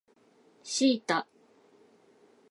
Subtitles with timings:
[0.63, 1.27] シータ